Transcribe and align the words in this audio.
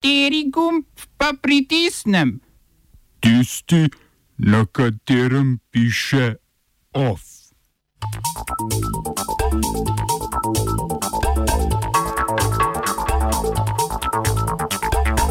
Kateri 0.00 0.48
gumb 0.48 0.84
pa 1.18 1.32
pritisnem? 1.42 2.40
Tisti, 3.20 3.88
na 4.38 4.64
katerem 4.64 5.58
piše 5.70 6.34
OF. 6.92 7.20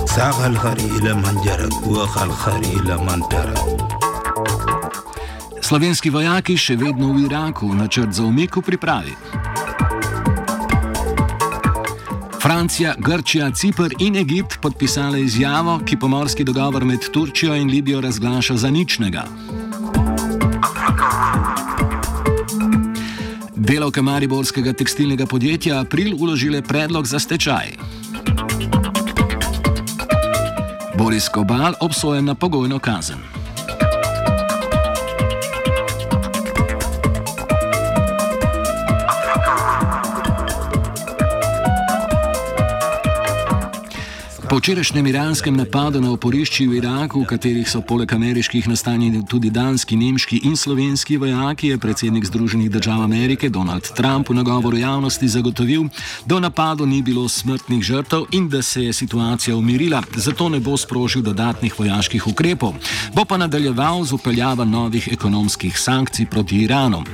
ساق 0.06 0.46
الخري 0.46 0.86
إلى 0.86 1.14
من 1.14 1.42
جرب 1.46 1.88
وخ 1.88 2.24
الخري 2.24 2.74
إلى 2.80 2.98
من 2.98 3.30
ترك 3.30 3.58
Slovenski 5.62 6.10
vojaki 6.10 6.58
še 6.58 6.76
vedno 6.76 7.14
v 7.14 7.26
Iraku, 7.30 7.74
načrt 7.74 8.14
za 8.14 8.24
umik 8.26 8.58
v 8.58 8.62
pripravi. 8.62 9.14
Francija, 12.42 12.96
Grčija, 12.98 13.52
Cipr 13.52 13.94
in 14.00 14.16
Egipt 14.16 14.62
podpisali 14.62 15.22
izjavo, 15.22 15.80
ki 15.86 16.00
pomorski 16.00 16.44
dogovor 16.44 16.86
med 16.86 17.00
Turčijo 17.14 17.56
in 17.56 17.70
Libijo 17.70 18.02
razglaša 18.02 18.58
za 18.58 18.70
ničnega. 18.70 19.24
Delovke 23.56 24.02
mariborskega 24.02 24.74
tekstilnega 24.74 25.26
podjetja 25.26 25.80
April 25.80 26.16
uložile 26.20 26.62
predlog 26.62 27.08
za 27.08 27.20
stečaj. 27.20 27.76
Boris 30.98 31.30
Kobal 31.30 31.74
obsojen 31.80 32.26
na 32.26 32.36
pogojno 32.36 32.80
kazen. 32.80 33.39
Po 44.50 44.58
včerajšnjem 44.58 45.08
iranskem 45.08 45.54
napadu 45.54 46.02
na 46.02 46.10
oporišči 46.10 46.66
v 46.66 46.82
Iraku, 46.82 47.22
v 47.22 47.30
katerih 47.30 47.70
so 47.70 47.84
poleg 47.86 48.10
ameriških 48.10 48.66
nastanjeni 48.66 49.22
tudi 49.22 49.54
danski, 49.54 49.94
nemški 49.94 50.42
in 50.50 50.58
slovenski 50.58 51.22
vojaki, 51.22 51.68
je 51.70 51.78
predsednik 51.78 52.26
Združenih 52.26 52.72
držav 52.72 53.04
Amerike 53.06 53.50
Donald 53.50 53.86
Trump 53.94 54.30
v 54.30 54.42
nagovoru 54.42 54.78
javnosti 54.78 55.30
zagotovil, 55.30 55.86
da 56.26 56.42
v 56.42 56.50
napadu 56.50 56.90
ni 56.90 57.06
bilo 57.06 57.30
smrtnih 57.30 57.84
žrtev 57.84 58.26
in 58.34 58.50
da 58.50 58.62
se 58.66 58.90
je 58.90 58.94
situacija 58.94 59.54
umirila, 59.54 60.02
zato 60.18 60.50
ne 60.50 60.60
bo 60.60 60.74
sprožil 60.78 61.22
dodatnih 61.22 61.80
vojaških 61.80 62.28
ukrepov, 62.28 62.74
bo 63.14 63.26
pa 63.30 63.38
nadaljeval 63.38 64.02
z 64.04 64.18
upeljavo 64.18 64.66
novih 64.66 65.14
ekonomskih 65.14 65.78
sankcij 65.78 66.26
proti 66.26 66.66
Iranu. 66.66 67.06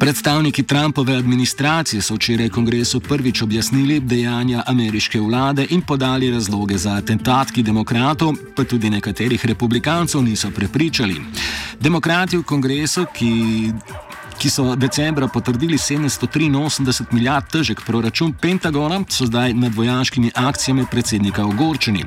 Predstavniki 0.00 0.62
Trumpove 0.62 1.16
administracije 1.16 2.02
so 2.02 2.14
včeraj 2.14 2.48
kongresu 2.48 3.00
prvič 3.00 3.42
objasnili 3.42 4.00
dejanja 4.00 4.62
ameriške 4.66 5.20
vlade 5.20 5.66
in 5.70 5.80
podali 5.82 6.30
razloge 6.30 6.78
za 6.78 6.92
atentat, 6.92 7.50
ki 7.50 7.62
demokratov, 7.62 8.34
pa 8.56 8.64
tudi 8.64 8.90
nekaterih 8.90 9.46
republikancev 9.46 10.22
niso 10.22 10.50
prepričali. 10.50 11.20
Demokrati 11.80 12.36
v 12.36 12.42
kongresu, 12.42 13.06
ki 13.14 13.72
ki 14.38 14.50
so 14.50 14.76
decembra 14.76 15.28
potrdili 15.28 15.78
783 15.78 17.04
milijard 17.12 17.50
težek 17.50 17.80
proračun 17.86 18.32
Pentagona, 18.32 19.00
so 19.08 19.26
zdaj 19.26 19.54
nad 19.54 19.74
vojaškimi 19.74 20.30
akcijami 20.34 20.84
predsednika 20.90 21.44
ogorčeni. 21.44 22.04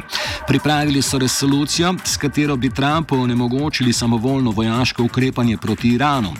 Pripravili 0.48 1.02
so 1.02 1.18
resolucijo, 1.18 1.94
s 2.04 2.18
katero 2.18 2.56
bi 2.56 2.70
Trumpu 2.70 3.16
onemogočili 3.16 3.94
samovoljno 3.94 4.52
vojaško 4.52 5.04
ukrepanje 5.04 5.58
proti 5.58 5.90
Iranu. 5.90 6.34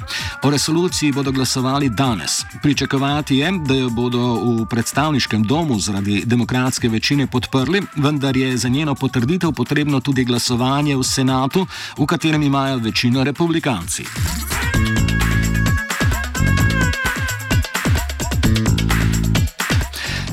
O 0.44 0.50
resoluciji 0.50 1.12
bodo 1.12 1.32
glasovali 1.32 1.90
danes. 1.90 2.32
Pričakovati 2.64 3.38
je, 3.38 3.52
da 3.68 3.74
jo 3.74 3.90
bodo 3.90 4.34
v 4.34 4.66
predstavniškem 4.66 5.44
domu 5.44 5.80
zaradi 5.80 6.24
demokratske 6.26 6.90
večine 6.90 7.28
podprli, 7.28 7.82
vendar 7.96 8.38
je 8.38 8.58
za 8.58 8.70
njeno 8.70 8.96
potrditev 8.96 9.52
potrebno 9.52 10.00
tudi 10.00 10.24
glasovanje 10.24 10.96
v 10.96 11.04
senatu, 11.04 11.68
v 11.98 12.06
katerem 12.06 12.44
imajo 12.44 12.78
večino 12.78 13.24
republikanci. 13.24 14.06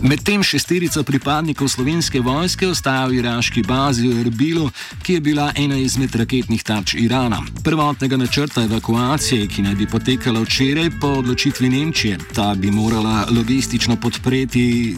Medtem 0.03 0.43
šesterica 0.43 1.03
pripadnikov 1.03 1.69
slovenske 1.69 2.21
vojske 2.21 2.69
ostaja 2.69 3.07
v 3.11 3.19
iraški 3.19 3.65
bazi 3.67 4.07
v 4.07 4.21
Erbilu, 4.21 4.69
ki 5.03 5.17
je 5.17 5.21
bila 5.21 5.49
ena 5.59 5.75
izmed 5.75 6.15
raketnih 6.15 6.63
tarč 6.63 6.95
Irana. 6.95 7.41
Prvotnega 7.65 8.17
načrta 8.17 8.63
evakuacije, 8.63 9.49
ki 9.51 9.63
naj 9.67 9.75
bi 9.75 9.87
potekala 9.91 10.41
včeraj 10.41 10.91
po 11.01 11.09
odločitvi 11.19 11.69
Nemčije, 11.69 12.19
ta 12.35 12.55
bi 12.55 12.71
morala 12.71 13.27
logistično 13.31 13.97
podpreti 13.97 14.97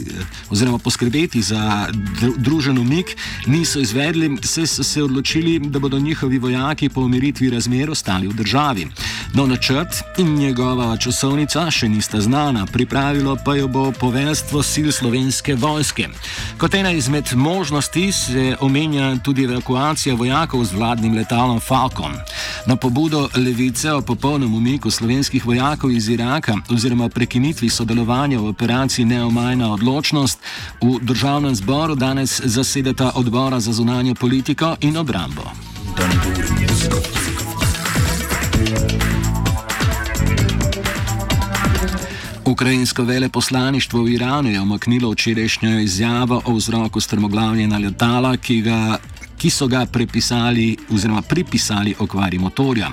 oziroma 0.50 0.78
poskrbeti 0.78 1.42
za 1.42 1.88
družen 2.36 2.78
umik, 2.78 3.16
niso 3.46 3.80
izvedli, 3.80 4.36
se 4.44 4.66
so 4.66 4.84
se 4.84 5.02
odločili, 5.02 5.58
da 5.58 5.78
bodo 5.78 5.98
njihovi 5.98 6.38
vojaki 6.38 6.88
po 6.88 7.00
umiritvi 7.00 7.50
razmer 7.50 7.90
ostali 7.90 8.28
v 8.28 8.34
državi. 8.34 8.86
No, 9.34 9.46
načrt 9.46 10.02
in 10.18 10.34
njegova 10.34 10.96
časovnica 10.96 11.70
še 11.70 11.88
nista 11.88 12.20
znana, 12.20 12.66
pripravilo 12.66 13.36
pa 13.44 13.56
jo 13.56 13.68
bo 13.68 13.92
poveljstvo 13.92 14.62
sil 14.72 14.89
slovenske 14.92 15.54
vojske. 15.54 16.08
Kot 16.58 16.74
ena 16.74 16.90
izmed 16.90 17.28
možnosti 17.34 18.12
se 18.12 18.56
omenja 18.60 19.16
tudi 19.24 19.44
evakuacija 19.44 20.14
vojakov 20.14 20.64
z 20.64 20.72
vladnim 20.72 21.14
letalom 21.14 21.60
Falcon. 21.60 22.12
Na 22.66 22.76
pobudo 22.76 23.28
levice 23.36 23.92
o 23.92 24.02
popolnem 24.02 24.54
umiku 24.54 24.90
slovenskih 24.90 25.46
vojakov 25.46 25.90
iz 25.90 26.08
Iraka 26.08 26.56
oziroma 26.70 27.08
prekinitvi 27.08 27.68
sodelovanja 27.68 28.38
v 28.38 28.48
operaciji 28.48 29.04
Neomajna 29.04 29.72
odločnost 29.72 30.38
v 30.82 30.98
državnem 31.02 31.54
zboru 31.54 31.94
danes 31.94 32.40
zasedeta 32.44 33.12
odbora 33.14 33.60
za 33.60 33.72
zunanjo 33.72 34.14
politiko 34.14 34.76
in 34.80 34.96
obrambo. 34.96 35.42
Ukrajinsko 42.60 43.02
veleposlaništvo 43.02 44.02
v 44.02 44.12
Iranu 44.12 44.50
je 44.50 44.60
omaknilo 44.60 45.10
včerajšnjo 45.10 45.78
izjavo 45.80 46.42
o 46.44 46.54
vzroku 46.54 47.00
strmoglavljenja 47.00 47.78
letala, 47.78 48.36
ki, 48.36 48.60
ga, 48.60 48.98
ki 49.38 49.50
so 49.50 49.66
ga 49.66 49.86
prepisali 49.86 50.76
oziroma 50.92 51.22
pripisali 51.22 51.94
okvari 51.98 52.38
motorja. 52.38 52.90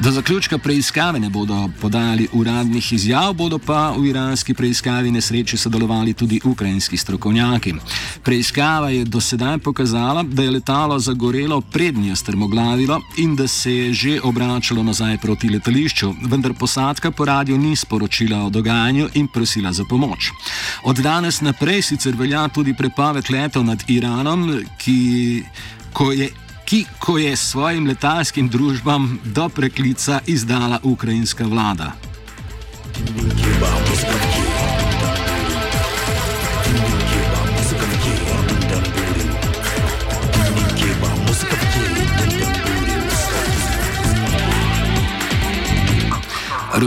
Do 0.00 0.10
zaključka 0.10 0.58
preiskave 0.58 1.20
ne 1.20 1.30
bodo 1.30 1.68
podali 1.80 2.28
uradnih 2.32 2.92
izjav, 2.92 3.32
bodo 3.32 3.58
pa 3.58 3.90
v 3.98 4.06
iranski 4.06 4.54
preiskavi 4.54 5.10
nesreče 5.10 5.56
sodelovali 5.56 6.14
tudi 6.14 6.40
ukrajinski 6.44 6.96
strokovnjaki. 6.96 7.74
Preiskava 8.22 8.90
je 8.90 9.04
do 9.04 9.20
sedaj 9.20 9.58
pokazala, 9.58 10.22
da 10.22 10.42
je 10.42 10.50
letalo 10.50 10.98
zagorelo 10.98 11.60
prednjo 11.60 12.16
strmoglavilo 12.16 13.00
in 13.18 13.36
da 13.36 13.48
se 13.48 13.74
je 13.76 13.92
že 13.92 14.20
obračalo 14.24 14.82
nazaj 14.82 15.18
proti 15.18 15.48
letališču, 15.48 16.14
vendar 16.22 16.54
posadka 16.54 17.10
po 17.10 17.24
radiju 17.24 17.58
ni 17.58 17.76
sporočila 17.76 18.44
o 18.44 18.50
dogajanju 18.50 19.08
in 19.14 19.28
prosila 19.28 19.72
za 19.72 19.84
pomoč. 19.84 20.30
Od 20.84 20.96
danes 20.96 21.40
naprej 21.40 21.82
sicer 21.82 22.14
velja 22.16 22.48
tudi 22.48 22.74
prepoved 22.74 23.30
letov 23.30 23.64
nad 23.64 23.84
Iranom, 23.88 24.64
ki 24.78 25.44
ko 25.92 26.12
je 26.12 26.30
ki 26.70 26.84
ko 26.98 27.18
je 27.18 27.36
svojim 27.36 27.86
letalskim 27.86 28.48
družbam 28.48 29.18
do 29.24 29.48
preklica 29.48 30.20
izdala 30.26 30.78
ukrajinska 30.82 31.44
vlada. 31.44 31.92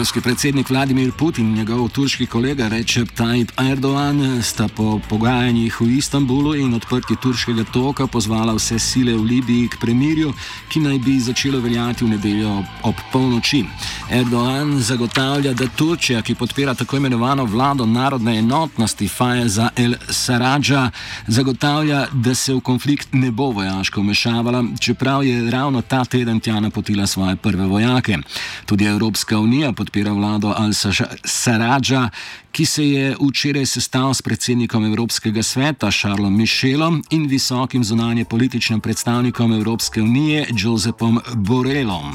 Ruski 0.03 0.22
predsednik 0.22 0.69
Vladimir 0.69 1.12
Putin 1.12 1.46
in 1.46 1.53
njegov 1.53 1.90
turški 1.90 2.25
kolega 2.25 2.68
Recep 2.68 3.08
Tayyip 3.18 3.72
Erdogan 3.72 4.41
sta 4.44 4.68
po 4.68 5.00
pogajanjih 5.09 5.81
v 5.81 5.86
Istanbulu 5.97 6.56
in 6.56 6.74
odprti 6.74 7.16
turškega 7.16 7.64
toka 7.64 8.08
pozvala 8.08 8.53
vse 8.53 8.79
sile 8.79 9.14
v 9.16 9.23
Libiji 9.23 9.67
k 9.67 9.79
premirju, 9.79 10.34
ki 10.70 10.79
naj 10.79 11.00
bi 11.00 11.20
začelo 11.20 11.59
veljati 11.59 12.03
v 12.03 12.09
nedeljo 12.09 12.64
ob 12.84 12.96
polnoči. 13.14 13.64
Erdogan 14.11 14.82
zagotavlja, 14.82 15.53
da 15.53 15.67
Turčija, 15.67 16.22
ki 16.22 16.35
podpira 16.35 16.73
tako 16.73 16.97
imenovano 16.97 17.46
vlado 17.46 17.85
narodne 17.85 18.38
enotnosti 18.38 19.08
Fajeza 19.08 19.70
El 19.76 19.96
Saradža, 20.09 20.90
zagotavlja, 21.28 22.08
da 22.11 22.35
se 22.35 22.53
v 22.53 22.59
konflikt 22.59 23.14
ne 23.14 23.32
bo 23.32 23.52
vojaško 23.56 24.02
vmešavala, 24.02 24.64
čeprav 24.79 25.23
je 25.23 25.52
ravno 25.52 25.82
ta 25.82 26.06
teden 26.06 26.40
tja 26.40 26.59
napotila 26.59 27.08
svoje 27.08 27.35
prve 27.35 27.66
vojake. 27.66 28.17
Tudi 28.66 28.85
Evropska 28.85 29.40
unija 29.40 29.72
podpira 29.72 29.92
vlado 30.01 30.53
Al-Saradža, 30.57 32.09
ki 32.53 32.66
se 32.66 32.84
je 32.85 33.16
včeraj 33.17 33.66
sestal 33.66 34.13
s 34.13 34.22
predsednikom 34.22 34.85
Evropskega 34.85 35.43
sveta 35.43 35.91
Šarlom 35.91 36.37
Mišelom 36.37 37.03
in 37.09 37.25
visokim 37.28 37.84
zunanje 37.84 38.25
političnim 38.25 38.79
predstavnikom 38.79 39.53
Evropske 39.53 40.01
unije 40.01 40.45
Josepom 40.57 41.19
Borelom 41.35 42.13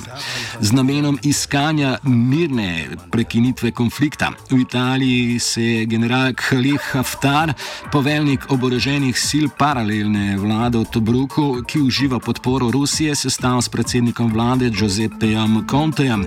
z 0.61 0.73
namenom 0.73 1.19
iskanja 1.23 1.99
mirne 2.03 2.87
prekinitve 3.11 3.71
konflikta. 3.71 4.31
V 4.51 4.61
Italiji 4.61 5.39
se 5.39 5.63
je 5.63 5.85
general 5.85 6.33
Khalid 6.35 6.81
Haftar, 6.93 7.53
poveljnik 7.93 8.51
oboroženih 8.51 9.19
sil 9.29 9.47
paralelne 9.59 10.37
vlade 10.37 10.79
v 10.79 10.85
Tobruku, 10.85 11.63
ki 11.67 11.81
uživa 11.81 12.19
podporo 12.19 12.71
Rusije, 12.71 13.15
sestal 13.15 13.63
s 13.63 13.69
predsednikom 13.69 14.33
vlade 14.33 14.71
Giuseppejem 14.71 15.67
Contejem, 15.71 16.27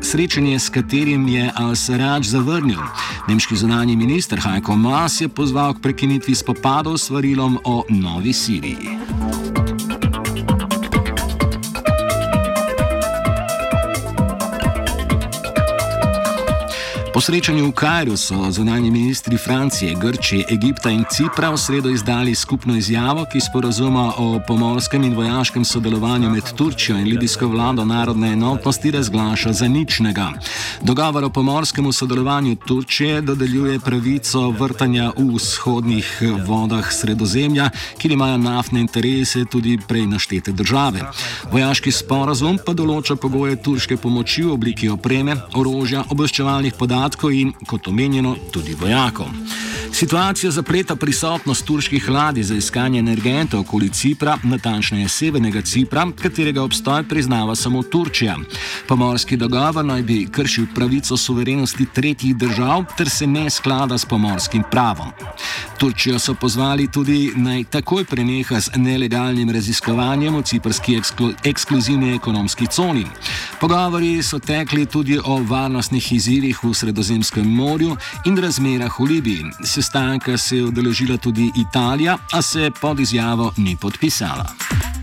srečanje 0.00 0.58
s 0.58 0.68
katerim 0.68 1.28
je 1.28 1.46
Al-Sarad 1.54 2.24
pač 2.24 2.30
zavrnil. 2.32 2.80
Nemški 3.28 3.56
zunani 3.56 3.96
minister 3.96 4.40
Heiko 4.40 4.76
Maas 4.76 5.20
je 5.20 5.28
pozval 5.28 5.74
k 5.74 5.82
prekinitvi 5.84 6.34
spopadov 6.34 6.96
s 6.96 7.10
varilom 7.10 7.58
o 7.64 7.84
novi 7.90 8.32
Siriji. 8.32 8.96
Srečanju 17.24 17.68
v 17.68 17.72
Kajru 17.72 18.16
so 18.16 18.36
zunanji 18.50 18.90
ministri 18.90 19.36
Francije, 19.36 19.94
Grčije, 19.94 20.44
Egipta 20.50 20.90
in 20.90 21.04
Cipra 21.10 21.50
v 21.50 21.56
sredo 21.56 21.88
izdali 21.88 22.34
skupno 22.34 22.76
izjavo, 22.76 23.24
ki 23.32 23.40
sporozuma 23.40 24.12
o 24.18 24.40
pomorskem 24.46 25.04
in 25.04 25.14
vojaškem 25.16 25.64
sodelovanju 25.64 26.30
med 26.30 26.52
Turčijo 26.52 26.98
in 26.98 27.08
libijsko 27.08 27.48
vlado 27.48 27.84
narodne 27.84 28.32
enotnosti 28.32 28.90
razglaša 28.90 29.52
za 29.52 29.68
ničnega. 29.68 30.32
Dogovor 30.82 31.24
o 31.24 31.30
pomorskem 31.30 31.92
sodelovanju 31.92 32.56
Turčije 32.56 33.20
dodeljuje 33.20 33.80
pravico 33.80 34.50
vrtanja 34.50 35.12
v 35.16 35.34
vzhodnih 35.34 36.22
vodah 36.46 36.92
sredozemlja, 36.92 37.70
kjer 37.98 38.12
imajo 38.12 38.38
naftne 38.38 38.80
interese 38.80 39.44
tudi 39.44 39.78
prej 39.88 40.06
naštete 40.06 40.52
države. 40.52 41.00
Vojaški 41.52 41.92
sporozum 41.92 42.58
pa 42.66 42.72
določa 42.72 43.16
pogoje 43.16 43.56
turške 43.56 43.96
pomoči 43.96 44.44
v 44.44 44.52
obliki 44.52 44.88
opreme, 44.92 45.36
orožja, 45.54 46.04
obveščevalnih 46.10 46.76
podatkov, 46.76 47.13
podatkov 47.14 47.32
in, 47.32 47.52
kot 47.66 47.86
omenjeno, 47.88 48.36
tudi 48.50 48.74
vojakov. 48.74 49.30
Situacija 49.94 50.50
zapleta 50.50 50.96
prisotnost 50.96 51.64
turških 51.64 52.08
ladij 52.08 52.42
za 52.42 52.54
iskanje 52.54 52.98
energentov 52.98 53.60
okoli 53.60 53.88
Cipra, 53.88 54.38
natančneje 54.42 55.08
severnega 55.08 55.62
Cipra, 55.62 56.06
katerega 56.22 56.62
obstoj 56.62 57.02
priznava 57.08 57.54
samo 57.54 57.82
Turčija. 57.82 58.36
Pomorski 58.88 59.36
dogovor 59.36 59.84
naj 59.84 60.02
bi 60.02 60.26
kršil 60.30 60.66
pravico 60.74 61.16
suverenosti 61.16 61.86
tretjih 61.94 62.36
držav 62.36 62.84
ter 62.96 63.10
se 63.10 63.26
ne 63.26 63.50
sklada 63.50 63.98
s 63.98 64.04
pomorskim 64.04 64.62
pravom. 64.70 65.12
Turčijo 65.78 66.18
so 66.18 66.34
pozvali 66.34 66.90
tudi 66.92 67.32
naj 67.36 67.64
takoj 67.64 68.04
preneha 68.04 68.60
z 68.60 68.70
nelegalnim 68.76 69.50
raziskovanjem 69.50 70.36
v 70.36 70.42
ciprski 70.42 70.96
eksklu 70.96 71.30
ekskluzivni 71.44 72.14
ekonomski 72.14 72.66
coni. 72.66 73.06
Pogovori 73.60 74.22
so 74.22 74.38
tekli 74.38 74.86
tudi 74.86 75.18
o 75.24 75.38
varnostnih 75.48 76.12
izzivih 76.12 76.64
v 76.64 76.74
Sredozemskem 76.74 77.46
morju 77.46 77.96
in 78.26 78.38
razmerah 78.38 79.00
v 79.00 79.04
Libiji. 79.04 79.44
Sestanka 79.84 80.38
se 80.38 80.56
je 80.56 80.64
odeležila 80.64 81.16
tudi 81.16 81.52
Italija, 81.56 82.16
a 82.32 82.42
se 82.42 82.70
pod 82.80 83.00
izjavo 83.00 83.52
ni 83.56 83.76
podpisala. 83.76 84.93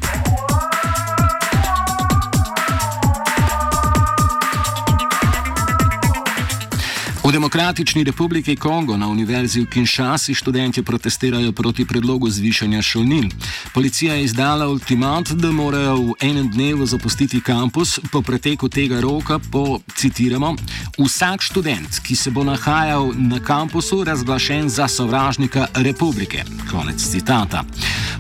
V 7.32 7.34
Demokratični 7.34 8.04
republiki 8.04 8.56
Kongo 8.56 8.98
na 8.98 9.08
Univerzi 9.08 9.62
v 9.62 9.66
Kinshasi 9.66 10.34
študenti 10.34 10.84
protestirajo 10.84 11.52
proti 11.52 11.86
predlogu 11.86 12.30
zvišanja 12.30 12.82
šolnin. 12.82 13.32
Policija 13.74 14.14
je 14.14 14.24
izdala 14.24 14.68
ultimat, 14.68 15.32
da 15.32 15.52
morajo 15.52 15.96
v 15.96 16.14
enem 16.20 16.50
dnevu 16.52 16.86
zapustiti 16.86 17.40
kampus, 17.42 18.00
po 18.12 18.22
preteku 18.22 18.68
tega 18.70 19.00
roka 19.00 19.40
po, 19.52 19.80
citiramo, 19.96 20.56
vsak 21.00 21.42
študent, 21.42 22.02
ki 22.04 22.16
se 22.16 22.32
bo 22.32 22.44
nahajal 22.44 23.14
na 23.16 23.40
kampusu, 23.40 24.04
razglašen 24.04 24.70
za 24.70 24.88
sovražnika 24.88 25.68
republike. 25.74 26.44
Konec 26.72 27.00
citata. 27.00 27.64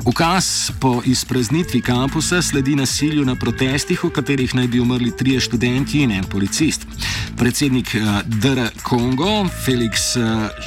Ukaz 0.05 0.71
po 0.79 1.01
izpraznitvi 1.05 1.81
kampusa 1.81 2.41
sledi 2.41 2.75
nasilju 2.75 3.25
na 3.25 3.35
protestih, 3.35 4.03
v 4.03 4.09
katerih 4.09 4.55
naj 4.55 4.67
bi 4.67 4.79
umrli 4.79 5.11
trije 5.17 5.39
študenti 5.39 5.99
in 5.99 6.11
en 6.11 6.23
policist. 6.23 6.87
Predsednik 7.41 7.95
uh, 7.95 8.21
DR 8.25 8.69
Kongo 8.83 9.45
Felix 9.65 10.13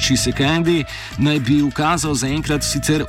Čisekendi, 0.01 0.79
eh, 0.79 0.85
naj 1.17 1.39
bi 1.39 1.61
ukazal 1.63 2.13
zaenkrat 2.13 2.63
sicer. 2.63 3.05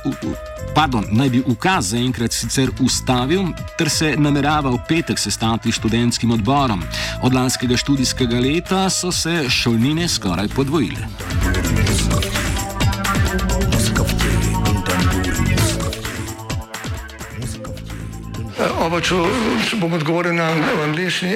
Pardon, 0.75 1.03
naj 1.11 1.29
bi 1.29 1.41
ukaz 1.43 1.89
zaenkrat 1.91 2.31
sicer 2.31 2.71
ustavil, 2.79 3.51
ter 3.77 3.89
se 3.89 4.13
namerava 4.15 4.71
v 4.71 4.79
petek 4.87 5.19
sestati 5.19 5.71
študentskim 5.71 6.31
odborom. 6.31 6.83
Od 7.21 7.33
lanskega 7.35 7.77
študijskega 7.77 8.39
leta 8.39 8.89
so 8.89 9.11
se 9.11 9.49
šolnine 9.49 10.07
skoraj 10.07 10.47
podvojile. 10.55 11.03
Oba, 18.79 19.01
če, 19.03 19.19
če 19.67 19.77
bom 19.81 19.91
odgovoril 19.99 20.39
na 20.39 20.53
angliški. 20.87 21.35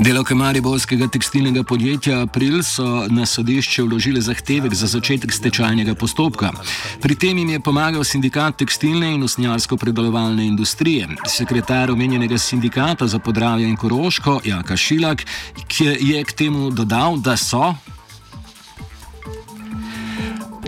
Delavke 0.00 0.34
Mariborskega 0.34 1.10
tekstilnega 1.12 1.60
podjetja 1.62 2.22
April 2.22 2.62
so 2.64 2.84
na 3.12 3.26
sodišče 3.28 3.82
vložile 3.84 4.20
zahtevek 4.24 4.72
za 4.74 4.88
začetek 4.88 5.32
stečajnega 5.32 5.92
postopka. 5.94 6.54
Pri 7.02 7.14
tem 7.20 7.38
jim 7.38 7.50
je 7.52 7.60
pomagal 7.60 8.04
sindikat 8.04 8.56
tekstilne 8.62 9.10
in 9.12 9.22
usnjarsko-predelovalne 9.28 10.46
industrije. 10.46 11.08
Sekretar 11.28 11.92
omenjenega 11.92 12.38
sindikata 12.38 13.06
za 13.06 13.18
podravje 13.18 13.68
in 13.68 13.76
koroško, 13.76 14.40
Jaka 14.44 14.76
Šilak, 14.76 15.26
je 16.00 16.24
k 16.24 16.32
temu 16.32 16.70
dodal, 16.70 17.20
da 17.20 17.36
so. 17.36 17.74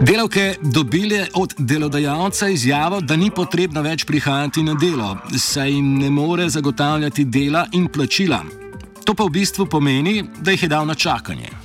Delavke 0.00 0.56
dobile 0.60 1.26
od 1.34 1.54
delodajalca 1.58 2.48
izjavo, 2.48 3.00
da 3.00 3.16
ni 3.16 3.30
potrebno 3.30 3.82
več 3.82 4.04
prihajati 4.04 4.62
na 4.62 4.74
delo, 4.74 5.16
saj 5.38 5.72
jim 5.72 5.94
ne 5.98 6.10
more 6.10 6.48
zagotavljati 6.48 7.24
dela 7.24 7.66
in 7.72 7.88
plačila. 7.88 8.61
To 9.04 9.14
pa 9.14 9.24
v 9.24 9.34
bistvu 9.34 9.66
pomeni, 9.66 10.22
da 10.40 10.50
jih 10.50 10.62
je 10.62 10.68
dal 10.68 10.86
na 10.86 10.94
čakanje. 10.94 11.61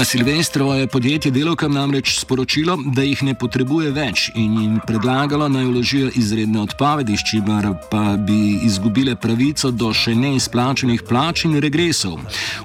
Na 0.00 0.04
Silvestrovo 0.04 0.74
je 0.74 0.86
podjetje 0.86 1.30
delovkam 1.30 1.72
namreč 1.72 2.18
sporočilo, 2.20 2.78
da 2.86 3.02
jih 3.02 3.22
ne 3.22 3.34
potrebuje 3.34 3.90
več 3.92 4.30
in 4.34 4.54
jim 4.56 4.78
predlagalo 4.86 5.48
naj 5.52 5.66
vložijo 5.68 6.08
izredne 6.16 6.62
odpovedi, 6.62 7.16
s 7.16 7.26
čimer 7.28 7.66
pa 7.90 8.16
bi 8.16 8.54
izgubile 8.64 9.12
pravico 9.16 9.68
do 9.70 9.90
še 9.92 10.14
neizplačenih 10.16 11.02
plač 11.08 11.44
in 11.44 11.58
regresov. 11.60 12.16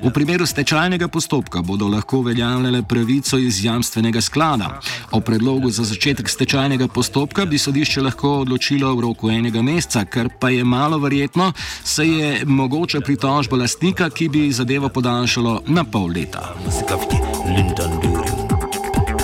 V 0.04 0.13
primeru 0.15 0.48
stečajnega 0.48 1.10
postopka 1.12 1.60
bodo 1.60 1.89
lahko 1.92 2.22
uveljavljale 2.24 2.86
pravico 2.88 3.38
iz 3.38 3.60
jamstvenega 3.65 4.24
sklada. 4.24 4.72
O 5.12 5.20
predlogu 5.20 5.74
za 5.75 5.84
začetek 5.84 6.32
stečajnega 6.32 6.88
postopka 6.88 7.44
bi 7.46 7.60
sodišče 7.60 8.06
lahko 8.08 8.38
odločilo 8.46 8.94
v 8.96 9.08
roku 9.10 9.34
enega 9.36 9.60
meseca, 9.60 10.06
kar 10.06 10.32
pa 10.39 10.54
je 10.56 10.63
malo 10.63 11.04
verjetno, 11.04 11.51
saj 11.84 12.15
je 12.15 12.32
mogoče 12.46 13.04
pritožba 13.04 13.60
lastnika, 13.65 14.08
ki 14.10 14.32
bi 14.32 14.48
zadevo 14.56 14.88
podaljšalo 14.88 15.62
na 15.68 15.84
pol 15.84 16.15
leta. 16.15 16.56
Skavti. 17.25 17.50
Lindanduri. 17.50 18.32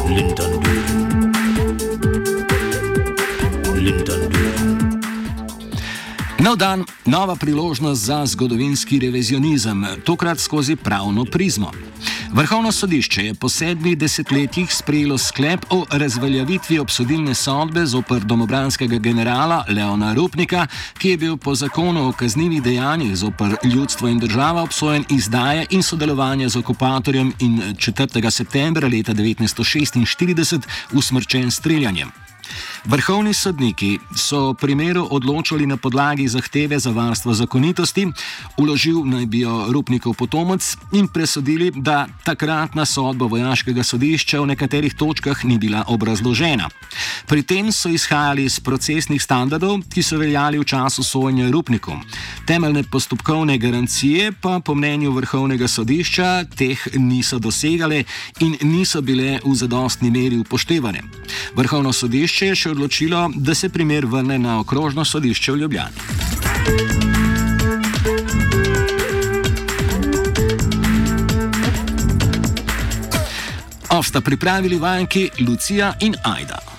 Lindanduri. 0.09 0.81
Lindanduri. 3.75 4.51
Nov 6.39 6.57
dan, 6.57 6.85
nova 7.05 7.35
priložnost 7.35 8.05
za 8.05 8.25
zgodovinski 8.25 8.99
revizionizem, 8.99 9.85
tokrat 10.05 10.39
skozi 10.39 10.75
pravno 10.75 11.25
prizmo. 11.25 11.71
Vrhovno 12.33 12.71
sodišče 12.71 13.25
je 13.25 13.33
po 13.33 13.49
sedmih 13.49 13.97
desetletjih 13.97 14.73
sprejelo 14.73 15.17
sklep 15.17 15.65
o 15.69 15.85
razveljavitvi 15.91 16.79
obsodilne 16.79 17.33
sodbe 17.35 17.85
zoper 17.85 18.23
domobranskega 18.23 18.97
generala 18.97 19.65
Leona 19.69 20.13
Rupnika, 20.13 20.67
ki 20.97 21.09
je 21.09 21.17
bil 21.17 21.37
po 21.37 21.55
zakonu 21.55 22.07
o 22.07 22.11
kaznjivih 22.11 22.63
dejanjih 22.63 23.15
zoper 23.15 23.55
ljudstvo 23.63 24.07
in 24.07 24.19
državo 24.19 24.61
obsojen 24.61 25.05
izdaje 25.09 25.65
in 25.69 25.83
sodelovanja 25.83 26.49
z 26.49 26.57
okupatorjem 26.57 27.33
in 27.39 27.61
4. 27.75 28.31
septembra 28.31 28.87
leta 28.87 29.13
1946 29.13 30.61
usmrčen 30.93 31.51
streljanjem. 31.51 32.11
Vrhovni 32.85 33.33
sodniki 33.33 33.99
so 34.17 34.51
v 34.51 34.57
primeru 34.57 35.05
odločili 35.05 35.69
na 35.69 35.77
podlagi 35.77 36.25
zahteve 36.27 36.79
za 36.79 36.89
varstvo 36.89 37.33
zakonitosti, 37.33 38.07
uložil 38.57 39.05
naj 39.05 39.25
bi 39.29 39.43
jo 39.45 39.69
Rupnikov 39.69 40.17
potomec 40.17 40.65
in 40.97 41.05
presodili, 41.07 41.69
da 41.75 42.07
takratna 42.25 42.85
sodba 42.85 43.29
vojaškega 43.29 43.83
sodišča 43.83 44.41
v 44.41 44.47
nekaterih 44.57 44.97
točkah 44.97 45.45
ni 45.45 45.59
bila 45.61 45.83
obrazložena. 45.87 46.69
Pri 47.29 47.43
tem 47.45 47.69
so 47.71 47.89
izhajali 47.89 48.49
iz 48.49 48.57
procesnih 48.59 49.21
standardov, 49.21 49.85
ki 49.85 50.01
so 50.01 50.17
veljali 50.17 50.57
v 50.57 50.65
času 50.65 51.05
sojenja 51.05 51.51
Rupnikom. 51.53 52.01
Temeljne 52.49 52.83
postopkovne 52.83 53.57
garancije 53.61 54.31
pa 54.41 54.57
po 54.59 54.73
mnenju 54.75 55.13
Vrhovnega 55.13 55.67
sodišča 55.67 56.49
teh 56.57 56.87
niso 56.97 57.39
dosegale 57.39 58.03
in 58.39 58.57
niso 58.61 59.01
bile 59.01 59.37
v 59.45 59.53
zadostni 59.53 60.09
meri 60.11 60.41
upoštevane. 60.41 61.05
Vrhovno 61.55 61.93
sodišče 61.93 62.47
je 62.47 62.55
še 62.55 62.70
odločilo, 62.71 63.29
da 63.35 63.55
se 63.55 63.69
primer 63.69 64.05
vrne 64.05 64.39
na 64.39 64.59
okrožno 64.59 65.05
sodišče 65.05 65.51
v 65.51 65.57
Ljubljani. 65.57 65.95
Ovsta 73.89 74.21
pripravili 74.21 74.79
vajenki 74.79 75.29
Lucija 75.47 75.93
in 75.99 76.15
Aida. 76.23 76.70